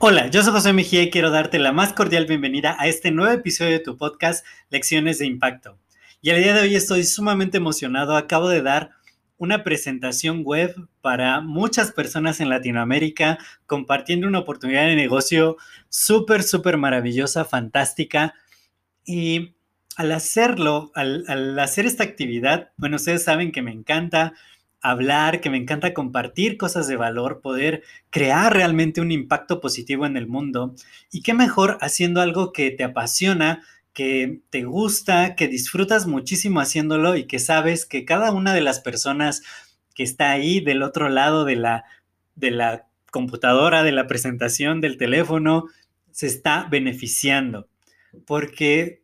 [0.00, 3.32] Hola, yo soy José Mejía y quiero darte la más cordial bienvenida a este nuevo
[3.32, 5.76] episodio de tu podcast Lecciones de Impacto.
[6.22, 8.16] Y el día de hoy estoy sumamente emocionado.
[8.16, 8.92] Acabo de dar
[9.38, 15.56] una presentación web para muchas personas en Latinoamérica, compartiendo una oportunidad de negocio
[15.88, 18.34] súper, súper maravillosa, fantástica.
[19.04, 19.56] Y
[19.96, 24.34] al hacerlo, al, al, hacer esta actividad, bueno, ustedes saben que me encanta
[24.80, 30.16] hablar, que me encanta compartir cosas de valor, poder crear realmente un impacto positivo en
[30.16, 30.74] el mundo.
[31.10, 33.62] Y qué mejor haciendo algo que te apasiona,
[33.92, 38.80] que te gusta, que disfrutas muchísimo haciéndolo y que sabes que cada una de las
[38.80, 39.42] personas
[39.94, 41.84] que está ahí del otro lado de la,
[42.36, 45.66] de la computadora, de la presentación, del teléfono,
[46.12, 47.68] se está beneficiando.
[48.26, 49.02] Porque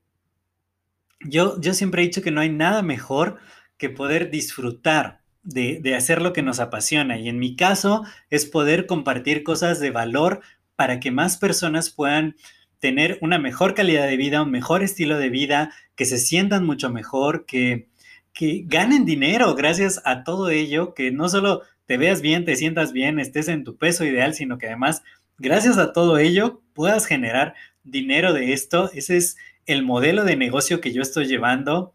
[1.21, 3.39] yo, yo siempre he dicho que no hay nada mejor
[3.77, 7.19] que poder disfrutar de, hacer lo que nos apasiona.
[7.19, 10.41] Y en mi caso es poder compartir cosas de valor
[10.77, 12.37] para que más personas puedan
[12.81, 16.91] tener una mejor calidad de vida, un mejor estilo de vida, que se sientan mucho
[16.91, 17.89] mejor, que,
[18.33, 22.93] que ganen dinero gracias a todo ello, que no solo te veas bien, te sientas
[22.93, 25.03] bien, estés en tu peso ideal, sino que además,
[25.39, 28.91] gracias a todo ello, puedas generar dinero de esto.
[28.93, 31.95] Ese es el modelo de negocio que yo estoy llevando.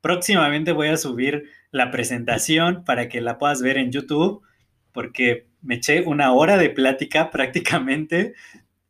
[0.00, 4.42] Próximamente voy a subir la presentación para que la puedas ver en YouTube,
[4.92, 8.34] porque me eché una hora de plática prácticamente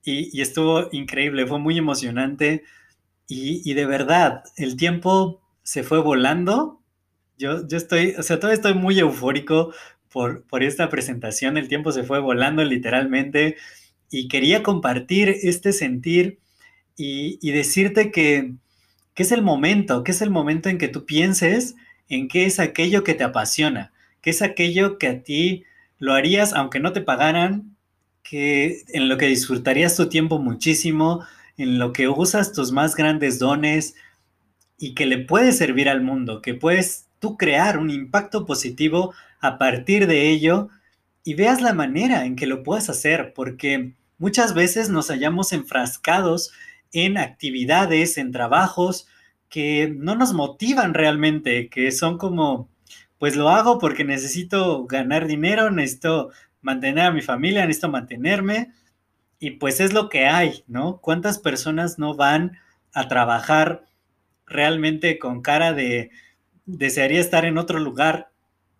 [0.04, 2.62] y, estuvo increíble, fue muy emocionante.
[3.28, 6.80] Y, de verdad, el tiempo se fue volando.
[7.36, 9.74] Yo, yo estoy, o sea, todavía estoy muy eufórico
[10.08, 13.56] por, por esta presentación, el tiempo se fue volando literalmente.
[14.12, 16.38] Y quería compartir este sentir
[16.96, 18.54] y, y decirte que,
[19.14, 21.74] que es el momento, que es el momento en que tú pienses
[22.08, 25.64] en qué es aquello que te apasiona, qué es aquello que a ti
[25.98, 27.76] lo harías aunque no te pagaran,
[28.22, 31.24] que en lo que disfrutarías tu tiempo muchísimo,
[31.56, 33.94] en lo que usas tus más grandes dones
[34.78, 39.58] y que le puedes servir al mundo, que puedes tú crear un impacto positivo a
[39.58, 40.68] partir de ello
[41.24, 46.52] y veas la manera en que lo puedas hacer, porque muchas veces nos hallamos enfrascados
[46.92, 49.08] en actividades, en trabajos,
[49.48, 52.68] que no nos motivan realmente, que son como,
[53.18, 56.30] pues lo hago porque necesito ganar dinero, necesito
[56.62, 58.72] mantener a mi familia, necesito mantenerme,
[59.38, 60.98] y pues es lo que hay, ¿no?
[60.98, 62.58] ¿Cuántas personas no van
[62.92, 63.84] a trabajar
[64.46, 66.10] realmente con cara de
[66.64, 68.30] desearía estar en otro lugar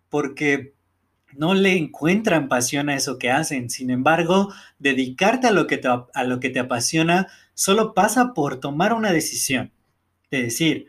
[0.09, 0.73] porque
[1.33, 3.69] no le encuentran pasión a eso que hacen.
[3.69, 8.59] Sin embargo, dedicarte a lo que te, a lo que te apasiona solo pasa por
[8.59, 9.71] tomar una decisión
[10.31, 10.87] de decir,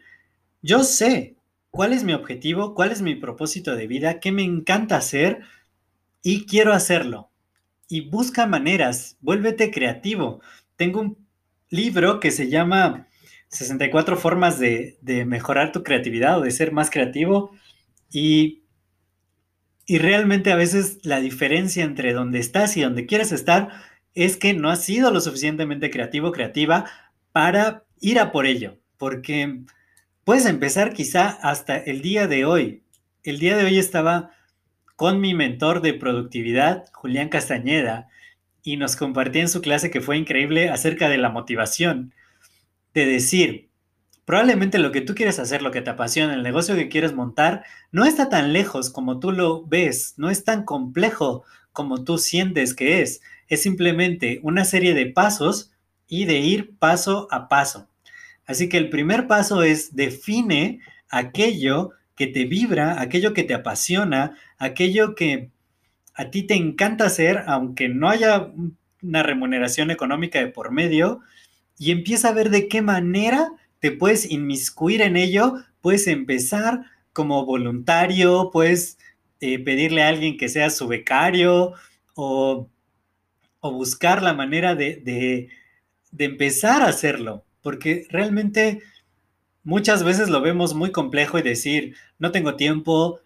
[0.62, 1.36] yo sé
[1.70, 5.40] cuál es mi objetivo, cuál es mi propósito de vida, qué me encanta hacer
[6.22, 7.30] y quiero hacerlo.
[7.88, 10.40] Y busca maneras, vuélvete creativo.
[10.76, 11.26] Tengo un
[11.70, 13.08] libro que se llama
[13.48, 17.52] 64 formas de, mejorar tu creatividad o de ser más creativo
[18.10, 18.64] y,
[19.86, 23.68] y realmente a veces la diferencia entre donde estás y donde quieres estar
[24.14, 26.86] es que no has sido lo suficientemente creativo, creativa
[27.32, 29.62] para ir a por ello porque
[30.24, 32.82] puedes empezar quizá hasta el día de hoy.
[33.22, 34.32] El día de hoy estaba
[34.96, 38.08] con mi mentor de productividad, Julián Castañeda,
[38.62, 42.12] y nos compartía en su clase que fue increíble acerca de la motivación,
[42.92, 43.68] de decir,
[44.24, 47.64] probablemente lo que tú quieres hacer, lo que te apasiona, el negocio que quieres montar,
[47.92, 52.74] no está tan lejos como tú lo ves, no es tan complejo como tú sientes
[52.74, 55.70] que es, es simplemente una serie de pasos
[56.08, 57.88] y de ir paso a paso.
[58.48, 60.80] Así que el primer paso es define
[61.10, 65.50] aquello que te vibra, aquello que te apasiona, aquello que
[66.14, 68.50] a ti te encanta hacer, aunque no haya
[69.02, 71.20] una remuneración económica de por medio,
[71.78, 77.44] y empieza a ver de qué manera te puedes inmiscuir en ello, puedes empezar como
[77.44, 78.98] voluntario, puedes
[79.40, 81.74] eh, pedirle a alguien que sea su becario
[82.14, 82.66] o,
[83.60, 85.50] buscar la manera de
[86.18, 88.80] empezar a hacerlo porque realmente
[89.62, 93.20] muchas veces lo vemos muy complejo y decir, no tengo tiempo,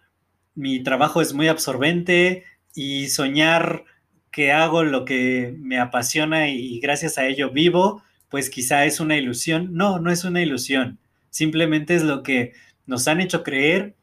[0.53, 2.43] mi trabajo es muy absorbente
[2.75, 3.85] y soñar
[4.31, 9.15] que hago lo que me apasiona y gracias a ello vivo, pues quizá es una
[9.15, 9.69] ilusión.
[9.75, 10.99] No, no es una ilusión.
[11.29, 12.51] Simplemente es lo que
[12.85, 13.95] nos han hecho creer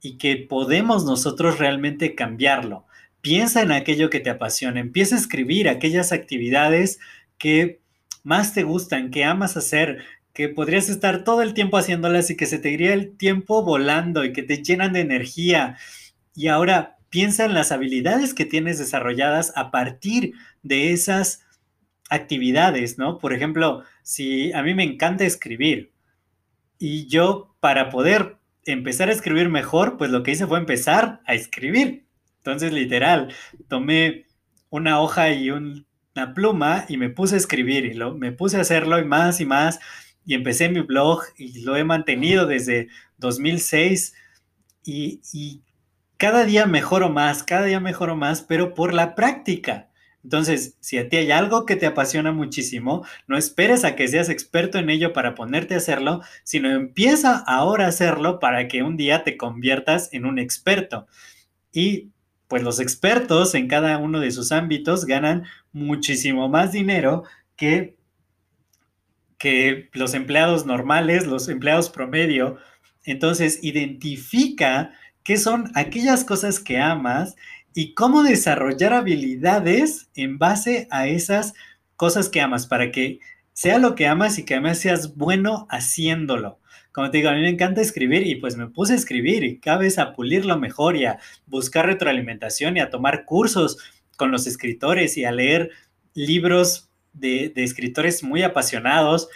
[0.00, 2.86] y que podemos nosotros realmente cambiarlo.
[3.20, 6.98] Piensa en aquello que te apasiona, empieza a escribir aquellas actividades
[7.36, 7.81] que
[8.22, 12.46] más te gustan, que amas hacer, que podrías estar todo el tiempo haciéndolas y que
[12.46, 15.76] se te iría el tiempo volando y que te llenan de energía.
[16.34, 20.32] Y ahora piensa en las habilidades que tienes desarrolladas a partir
[20.62, 21.44] de esas
[22.08, 23.18] actividades, ¿no?
[23.18, 25.92] Por ejemplo, si a mí me encanta escribir
[26.78, 31.34] y yo para poder empezar a escribir mejor, pues lo que hice fue empezar a
[31.34, 32.06] escribir.
[32.38, 33.32] Entonces, literal,
[33.68, 34.26] tomé
[34.70, 35.50] una hoja y
[36.14, 39.40] una pluma y me puse a escribir y lo, me puse a hacerlo y más
[39.40, 39.80] y más
[40.24, 42.88] y empecé mi blog y lo he mantenido desde
[43.18, 44.14] 2006
[44.84, 45.62] y, y
[46.16, 49.88] cada día mejoro más, cada día mejoro más, pero por la práctica.
[50.22, 54.28] Entonces, si a ti hay algo que te apasiona muchísimo, no esperes a que seas
[54.28, 58.96] experto en ello para ponerte a hacerlo, sino empieza ahora a hacerlo para que un
[58.96, 61.08] día te conviertas en un experto.
[61.72, 62.12] Y
[62.52, 67.24] pues los expertos en cada uno de sus ámbitos ganan muchísimo más dinero
[67.56, 67.96] que,
[69.38, 72.58] que los empleados normales, los empleados promedio.
[73.06, 77.36] Entonces, identifica qué son aquellas cosas que amas
[77.72, 81.54] y cómo desarrollar habilidades en base a esas
[81.96, 83.18] cosas que amas para que
[83.52, 86.58] sea lo que amas y que además seas bueno haciéndolo.
[86.92, 89.58] Como te digo, a mí me encanta escribir y pues me puse a escribir y
[89.58, 93.78] cada vez a pulirlo mejor y a buscar retroalimentación y a tomar cursos
[94.16, 95.70] con los escritores y a leer
[96.14, 99.28] libros de, escritores muy apasionados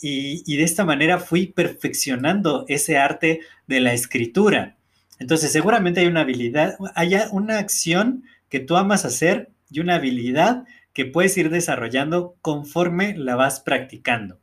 [0.00, 4.76] y, y de esta manera fui perfeccionando ese arte de la escritura.
[5.18, 10.64] Entonces, seguramente hay una habilidad, hay una acción que tú amas hacer y una habilidad
[10.92, 14.40] que puedes ir desarrollando conforme la vas practicando.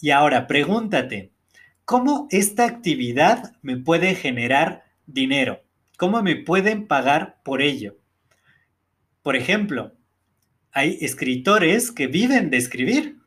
[0.00, 1.32] Y ahora, pregúntate,
[1.84, 5.62] ¿cómo esta actividad me puede generar dinero?
[5.96, 7.96] ¿Cómo me pueden pagar por ello?
[9.22, 9.92] Por ejemplo,
[10.72, 13.18] hay escritores que viven de escribir.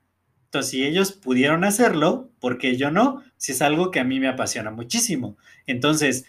[0.46, 3.24] Entonces, si ellos pudieron hacerlo, ¿por qué yo no?
[3.38, 5.38] Si es algo que a mí me apasiona muchísimo.
[5.66, 6.26] Entonces,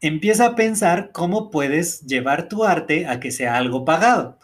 [0.00, 4.38] empieza a pensar cómo puedes llevar tu arte a que sea algo pagado,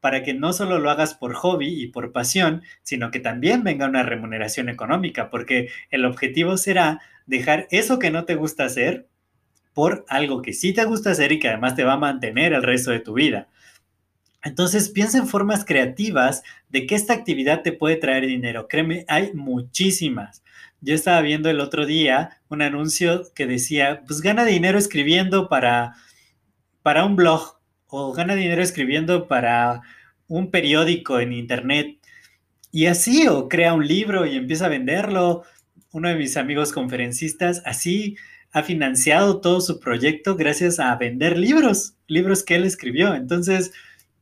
[0.00, 3.86] para que no solo lo hagas por hobby y por pasión, sino que también venga
[3.86, 9.06] una remuneración económica, porque el objetivo será dejar eso que no te gusta hacer
[9.74, 12.62] por algo que sí te gusta hacer y que además te va a mantener el
[12.62, 13.48] resto de tu vida.
[14.42, 18.68] Entonces piensa en formas creativas de que esta actividad te puede traer dinero.
[18.68, 20.42] Créeme, hay muchísimas.
[20.80, 25.94] Yo estaba viendo el otro día un anuncio que decía, pues gana dinero escribiendo para,
[26.82, 27.59] para un blog
[27.90, 29.82] o gana dinero escribiendo para
[30.28, 31.98] un periódico en internet.
[32.72, 35.42] Y así, o crea un libro y empieza a venderlo.
[35.92, 38.16] Uno de mis amigos conferencistas así
[38.52, 43.14] ha financiado todo su proyecto gracias a vender libros, libros que él escribió.
[43.14, 43.72] Entonces,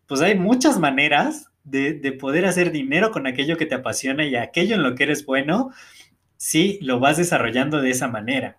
[0.07, 4.37] pues hay muchas maneras de, de poder hacer dinero con aquello que te apasiona y
[4.37, 5.71] aquello en lo que eres bueno
[6.39, 8.57] si lo vas desarrollando de esa manera.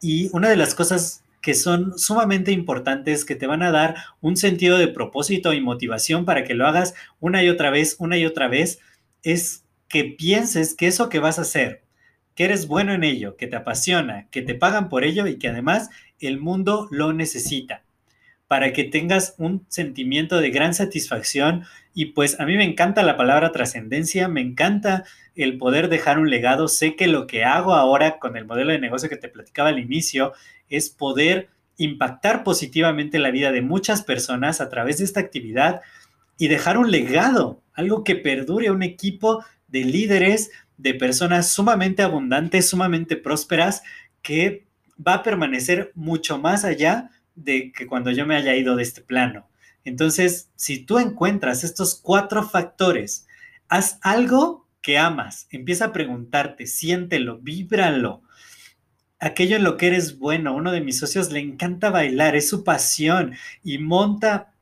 [0.00, 4.38] Y una de las cosas que son sumamente importantes, que te van a dar un
[4.38, 8.24] sentido de propósito y motivación para que lo hagas una y otra vez, una y
[8.24, 8.80] otra vez,
[9.22, 11.82] es que pienses que eso que vas a hacer,
[12.34, 15.48] que eres bueno en ello, que te apasiona, que te pagan por ello y que
[15.48, 17.84] además el mundo lo necesita
[18.48, 21.64] para que tengas un sentimiento de gran satisfacción.
[21.94, 25.04] Y pues a mí me encanta la palabra trascendencia, me encanta
[25.36, 26.66] el poder dejar un legado.
[26.66, 29.78] Sé que lo que hago ahora con el modelo de negocio que te platicaba al
[29.78, 30.32] inicio
[30.68, 35.82] es poder impactar positivamente la vida de muchas personas a través de esta actividad
[36.36, 42.68] y dejar un legado, algo que perdure, un equipo de líderes, de personas sumamente abundantes,
[42.68, 43.82] sumamente prósperas,
[44.20, 44.66] que
[45.06, 49.00] va a permanecer mucho más allá de que cuando yo me haya ido de este
[49.00, 49.48] plano.
[49.84, 53.26] Entonces, si tú encuentras estos cuatro factores,
[53.68, 58.22] haz algo que amas, empieza a preguntarte, siéntelo, víbralo.
[59.18, 62.64] Aquello en lo que eres bueno, uno de mis socios le encanta bailar, es su
[62.64, 64.52] pasión y monta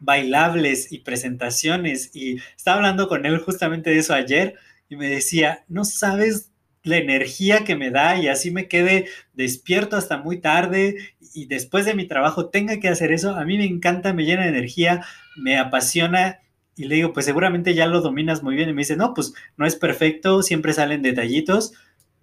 [0.00, 2.10] bailables y presentaciones.
[2.14, 4.54] Y estaba hablando con él justamente de eso ayer
[4.88, 6.52] y me decía, no sabes
[6.86, 10.96] la energía que me da y así me quede despierto hasta muy tarde
[11.34, 14.44] y después de mi trabajo tenga que hacer eso, a mí me encanta, me llena
[14.44, 15.04] de energía,
[15.36, 16.40] me apasiona
[16.76, 19.34] y le digo, pues seguramente ya lo dominas muy bien y me dice, no, pues
[19.56, 21.72] no es perfecto, siempre salen detallitos,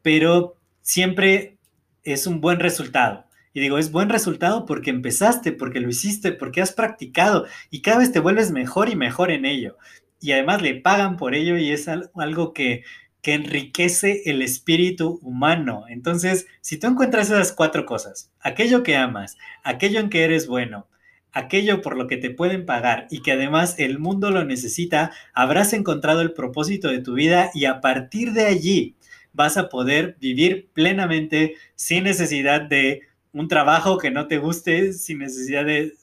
[0.01, 1.58] pero siempre
[2.03, 3.25] es un buen resultado.
[3.53, 8.00] Y digo, es buen resultado porque empezaste, porque lo hiciste, porque has practicado y cada
[8.00, 9.77] vez te vuelves mejor y mejor en ello.
[10.22, 12.84] Y además le pagan por ello y es algo que,
[13.24, 15.86] que enriquece el espíritu humano.
[15.88, 20.88] Entonces, si tú encuentras esas cuatro cosas, aquello que amas, aquello en que eres bueno,
[21.32, 25.72] aquello por lo que te pueden pagar y que además el mundo lo necesita, habrás
[25.72, 28.96] encontrado el propósito de tu vida y a partir de allí
[29.32, 35.20] vas a poder vivir plenamente sin necesidad de un trabajo que no te guste, sin
[35.20, 35.94] necesidad de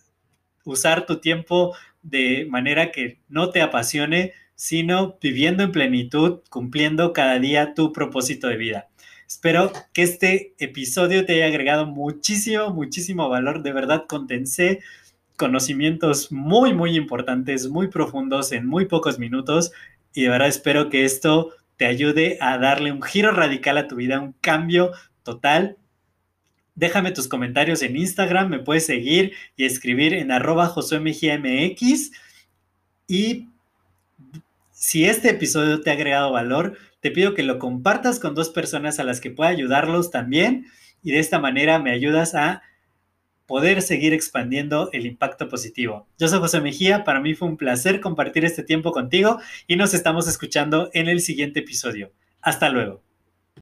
[0.65, 7.38] usar tu tiempo de manera que no te apasione, sino viviendo en plenitud, cumpliendo cada
[7.38, 8.88] día tu propósito de vida.
[9.26, 13.62] Espero que este episodio te haya agregado muchísimo, muchísimo valor.
[13.62, 14.81] De verdad, condensé
[15.38, 19.73] conocimientos muy, muy importantes, muy profundos en muy pocos minutos.
[20.12, 23.97] Y de verdad espero que esto te ayude a darle un giro radical a tu
[23.97, 25.79] vida, un cambio total.
[26.75, 32.11] Déjame tus comentarios en Instagram, me puedes seguir y escribir en arroba MX.
[33.09, 33.50] Y
[34.81, 38.99] si este episodio te ha agregado valor, te pido que lo compartas con dos personas
[38.99, 40.69] a las que pueda ayudarlos también.
[41.03, 42.63] Y de esta manera me ayudas a
[43.45, 46.09] poder seguir expandiendo el impacto positivo.
[46.19, 49.93] Yo soy José Mejía, para mí fue un placer compartir este tiempo contigo y nos
[49.93, 52.11] estamos escuchando en el siguiente episodio.
[52.41, 53.03] Hasta luego.